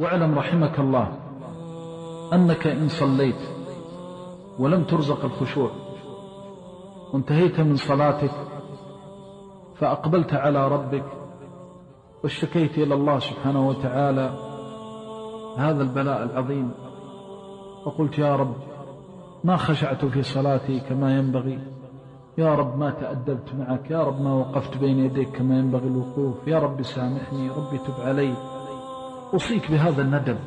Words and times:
واعلم 0.00 0.38
رحمك 0.38 0.78
الله 0.78 1.08
أنك 2.32 2.66
إن 2.66 2.88
صليت 2.88 3.42
ولم 4.58 4.84
ترزق 4.84 5.24
الخشوع 5.24 5.70
وانتهيت 7.12 7.60
من 7.60 7.76
صلاتك 7.76 8.30
فأقبلت 9.76 10.34
على 10.34 10.68
ربك 10.68 11.04
واشتكيت 12.24 12.78
إلى 12.78 12.94
الله 12.94 13.18
سبحانه 13.18 13.68
وتعالى 13.68 14.34
هذا 15.58 15.82
البلاء 15.82 16.22
العظيم. 16.22 16.70
وقلت 17.86 18.18
يا 18.18 18.36
رب 18.36 18.54
ما 19.44 19.56
خشعت 19.56 20.04
في 20.04 20.22
صلاتي 20.22 20.80
كما 20.80 21.18
ينبغي 21.18 21.58
يا 22.38 22.54
رب 22.54 22.78
ما 22.78 22.90
تأدبت 22.90 23.54
معك 23.58 23.90
يا 23.90 24.02
رب 24.02 24.20
ما 24.20 24.34
وقفت 24.34 24.76
بين 24.76 24.98
يديك 24.98 25.36
كما 25.36 25.58
ينبغي 25.58 25.86
الوقوف 25.86 26.46
يا 26.46 26.58
رب 26.58 26.82
سامحني 26.82 27.50
ربي 27.50 27.78
تب 27.78 27.94
علي. 28.00 28.34
أوصيك 29.34 29.70
بهذا 29.70 30.02
الندب 30.02 30.38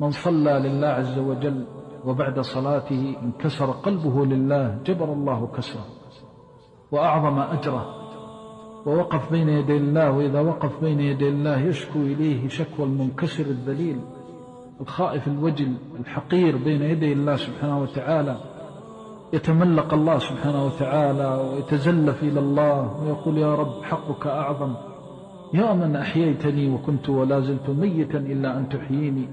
من 0.00 0.10
صلى 0.10 0.52
لله 0.52 0.86
عز 0.86 1.18
وجل 1.18 1.66
وبعد 2.04 2.40
صلاته 2.40 3.16
انكسر 3.22 3.70
قلبه 3.70 4.26
لله 4.26 4.78
جبر 4.86 5.12
الله 5.12 5.48
كسره 5.56 5.84
وأعظم 6.92 7.38
أجره. 7.38 7.86
ووقف 8.86 9.32
بين 9.32 9.48
يدي 9.48 9.76
الله 9.76 10.10
وإذا 10.10 10.40
وقف 10.40 10.80
بين 10.80 11.00
يدي 11.00 11.28
الله 11.28 11.58
يشكو 11.58 11.98
إليه 11.98 12.48
شكوى 12.48 12.86
المنكسر 12.86 13.44
الذليل 13.44 14.00
الخائف 14.80 15.28
الوجل 15.28 15.74
الحقير 16.00 16.56
بين 16.56 16.82
يدي 16.82 17.12
الله 17.12 17.36
سبحانه 17.36 17.82
وتعالى. 17.82 18.36
يتملق 19.32 19.94
الله 19.94 20.18
سبحانه 20.18 20.66
وتعالى 20.66 21.34
ويتزلف 21.34 22.22
إلى 22.22 22.40
الله 22.40 23.02
ويقول 23.02 23.38
يا 23.38 23.54
رب 23.54 23.82
حقك 23.82 24.26
أعظم. 24.26 24.74
يا 25.54 25.72
من 25.72 25.96
أحييتني 25.96 26.74
وكنت 26.74 27.08
ولا 27.08 27.40
زلت 27.40 27.70
ميتا 27.70 28.18
إلا 28.18 28.58
أن 28.58 28.68
تحييني. 28.68 29.28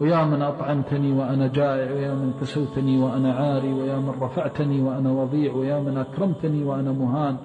ويا 0.00 0.24
من 0.24 0.42
أطعمتني 0.42 1.12
وأنا 1.12 1.46
جائع 1.46 1.92
ويا 1.92 2.14
من 2.14 2.32
كسوتني 2.40 2.98
وأنا 3.02 3.34
عاري 3.34 3.72
ويا 3.72 3.96
من 3.96 4.12
رفعتني 4.20 4.82
وأنا 4.82 5.10
وضيع 5.10 5.52
ويا 5.52 5.80
من 5.80 5.96
أكرمتني 5.96 6.64
وأنا 6.64 6.92
مهان. 6.92 7.36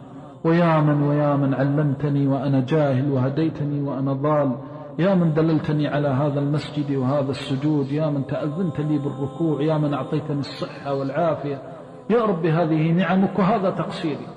ويا 0.43 0.81
من 0.81 1.03
ويا 1.03 1.35
من 1.35 1.53
علمتني 1.53 2.27
وأنا 2.27 2.65
جاهل 2.67 3.11
وهديتني 3.11 3.81
وأنا 3.81 4.13
ضال. 4.13 4.55
يا 4.99 5.15
من 5.15 5.33
دللتني 5.33 5.87
على 5.87 6.07
هذا 6.07 6.39
المسجد 6.39 6.95
وهذا 6.95 7.31
السجود. 7.31 7.91
يا 7.91 8.09
من 8.09 8.27
تأذنت 8.27 8.79
لي 8.79 8.97
بالركوع. 8.97 9.61
يا 9.61 9.77
من 9.77 9.93
أعطيتني 9.93 10.39
الصحة 10.39 10.93
والعافية. 10.93 11.61
يا 12.09 12.21
رب 12.25 12.45
هذه 12.45 12.91
نعمك 12.91 13.39
وهذا 13.39 13.69
تقصيري. 13.69 14.27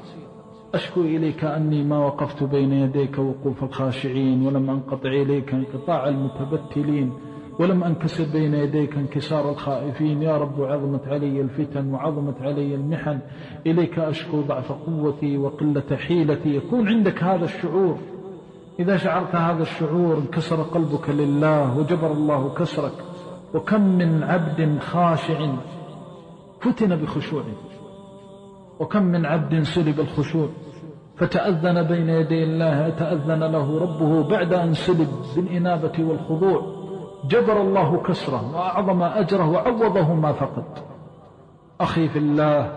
أشكو 0.75 1.01
إليك 1.01 1.45
أني 1.45 1.84
ما 1.84 1.98
وقفت 1.98 2.42
بين 2.42 2.73
يديك 2.73 3.19
وقوف 3.19 3.65
الخاشعين 3.65 4.47
ولم 4.47 4.70
أنقطع 4.70 5.09
إليك 5.09 5.55
انقطاع 5.55 6.09
المتبتلين 6.09 7.12
ولم 7.59 7.84
أنكسر 7.84 8.25
بين 8.33 8.55
يديك 8.55 8.97
انكسار 8.97 9.50
الخائفين. 9.50 10.23
يا 10.23 10.37
رب 10.39 10.62
عظمت 10.62 11.09
علي 11.09 11.41
الفتن 11.41 11.95
وعظمت 11.95 12.43
علي 12.43 12.75
المحن. 12.75 13.19
إليك 13.67 13.98
أشكو 13.98 14.41
ضعف 14.41 14.73
قوتي 14.73 15.39
وقلة 15.39 15.97
حيلتي. 15.97 16.56
يكون 16.56 16.89
عندك 16.89 17.23
هذا 17.23 17.45
الشعور. 17.45 17.98
إذا 18.78 18.97
شعرت 18.97 19.34
هذا 19.34 19.62
الشعور 19.62 20.19
انكسر 20.19 20.62
قلبك 20.62 21.11
لله 21.11 21.78
وجبر 21.78 22.12
الله 22.12 22.55
كسرك. 22.55 23.05
وكم 23.55 23.81
من 23.81 24.23
عبد 24.23 24.78
خاشع 24.81 25.55
فتن 26.61 26.97
بخشوعه. 26.97 27.45
وكم 28.81 29.03
من 29.03 29.27
عبد 29.27 29.62
سلب 29.62 30.00
الخشوع 30.00 30.49
فتأذن 31.16 31.83
بين 31.83 32.09
يدي 32.09 32.44
الله 32.44 32.88
تأذن 32.88 33.44
له 33.44 33.78
ربه 33.78 34.28
بعد 34.28 34.53
أن 34.53 34.75
سلب 34.75 35.09
بالإنابة 35.37 35.93
والخضوع. 35.99 36.83
جبر 37.28 37.60
الله 37.60 38.03
كسرة 38.03 38.55
وأعظم 38.55 39.03
أجره 39.03 39.50
وعوضه 39.50 40.15
ما 40.15 40.33
فقد 40.33 40.65
أخي 41.81 42.09
في 42.09 42.19
الله 42.19 42.72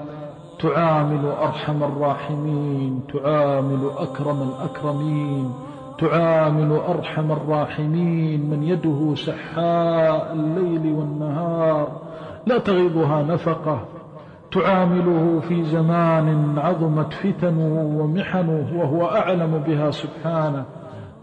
تعامل 0.59 1.25
أرحم 1.25 1.83
الراحمين 1.83 3.01
تعامل 3.13 3.89
أكرم 3.97 4.41
الأكرمين 4.41 5.53
تعامل 5.97 6.71
أرحم 6.71 7.31
الراحمين. 7.31 8.49
من 8.49 8.63
يده 8.63 9.15
سحاء 9.15 10.33
الليل 10.33 10.93
والنهار 10.93 12.01
لا 12.45 12.57
تغيضها 12.57 13.23
نفقة 13.23 13.94
تعامله 14.55 15.39
في 15.39 15.63
زمان 15.63 16.59
عظمت 16.59 17.13
فتنه 17.13 17.95
ومحنه 17.99 18.67
وهو 18.75 19.05
أعلم 19.05 19.63
بها 19.67 19.91
سبحانه. 19.91 20.65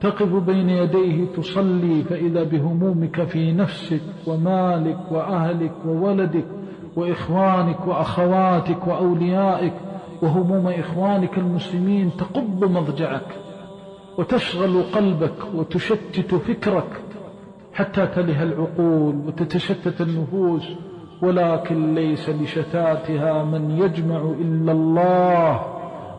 تقف 0.00 0.34
بين 0.34 0.68
يديه 0.70 1.26
تصلي 1.36 2.02
فإذا 2.02 2.44
بهمومك 2.44 3.24
في 3.24 3.52
نفسك 3.52 4.00
ومالك 4.26 4.98
وأهلك 5.10 5.72
وولدك 5.86 6.44
وإخوانك 6.96 7.86
وأخواتك 7.86 8.86
وأوليائك 8.86 9.72
وهموم 10.22 10.66
إخوانك 10.66 11.38
المسلمين 11.38 12.10
تقب 12.18 12.64
مضجعك 12.64 13.26
وتشغل 14.18 14.82
قلبك 14.82 15.54
وتشتت 15.54 16.34
فكرك 16.34 17.02
حتى 17.74 18.06
تله 18.06 18.42
العقول 18.42 19.14
وتتشتت 19.26 20.00
النفوس 20.00 20.68
ولكن 21.22 21.94
ليس 21.94 22.30
لشتاتها 22.30 23.44
من 23.44 23.70
يجمع 23.70 24.16
إلا 24.16 24.72
الله 24.72 25.60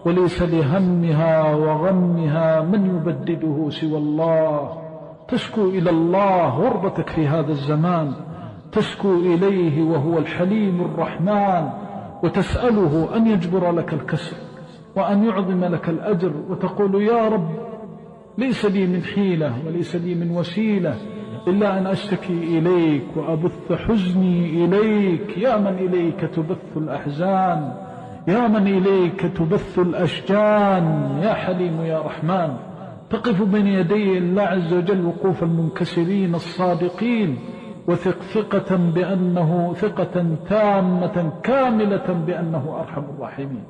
وليس 0.06 0.41
لهمها 0.41 1.56
وغمها 1.56 2.62
من 2.62 2.86
يبدده 2.86 3.69
سوى 3.69 3.97
الله. 3.97 4.84
تشكو 5.28 5.66
إلى 5.66 5.90
الله 5.90 6.47
غربتك 6.50 7.09
في 7.09 7.28
هذا 7.28 7.52
الزمان 7.52 8.14
تشكو 8.72 9.14
إليه 9.14 9.84
وهو 9.84 10.18
الحليم 10.18 10.81
الرحمن 10.81 11.70
وتسأله 12.24 13.16
أن 13.16 13.28
يجبر 13.28 13.72
لك 13.72 13.94
الكسر 13.94 14.38
وأن 14.96 15.24
يعظم 15.24 15.66
لك 15.66 15.90
الأجر 15.90 16.31
وتقول 16.50 17.02
يا 17.03 17.28
رب 17.28 17.50
ليس 18.38 18.66
لي 18.66 18.88
من 18.88 19.03
حيلة 19.03 19.53
وليس 19.68 19.96
لي 19.96 20.16
من 20.16 20.31
وسيلة 20.38 20.96
إلا 21.48 21.78
أن 21.78 21.88
أشتكي 21.88 22.34
إليك 22.34 23.04
وأبث 23.16 23.72
حزني 23.72 24.66
إليك. 24.66 25.38
يا 25.38 25.58
من 25.58 25.78
إليك 25.80 26.20
تبث 26.22 26.78
الأحزان؟ 26.78 27.74
يا 28.28 28.48
من 28.48 28.68
إليك 28.68 29.22
تبث 29.22 29.80
الأشجان؟ 29.80 31.20
يا 31.24 31.34
حليم 31.34 31.82
يا 31.82 32.00
رحمن 32.02 32.53
تقف 33.09 33.42
بين 33.42 33.68
يدي 33.68 34.18
الله 34.18 34.44
عز 34.44 34.74
وجل 34.74 35.06
وقوف 35.06 35.44
المنكسرين 35.44 36.36
الصادقين 36.36 37.40
وثق 37.88 38.22
ثقة 38.22 38.76
بأنه 38.76 39.74
ثقة 39.74 40.26
تامة 40.50 41.32
كاملة 41.44 42.24
بأنه 42.28 42.78
أرحم 42.80 43.03
الراحمين. 43.16 43.64